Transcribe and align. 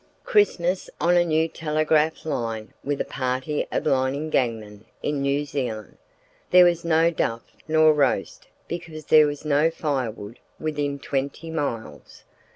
Christmas 0.23 0.89
on 0.99 1.15
a 1.15 1.23
new 1.23 1.47
telegraph 1.47 2.25
line 2.25 2.73
with 2.83 2.99
a 2.99 3.05
party 3.05 3.67
of 3.71 3.85
lining 3.85 4.31
gangmen 4.31 4.83
in 5.03 5.21
New 5.21 5.45
Zealand. 5.45 5.95
There 6.49 6.65
was 6.65 6.83
no 6.83 7.11
duff 7.11 7.43
nor 7.67 7.93
roast 7.93 8.47
because 8.67 9.05
there 9.05 9.27
was 9.27 9.45
no 9.45 9.69
firewood 9.69 10.39
within 10.59 10.97
twenty 10.97 11.51
miles. 11.51 12.23